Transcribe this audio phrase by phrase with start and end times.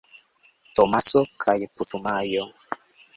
[0.77, 2.49] Tomaso kaj Putumajo.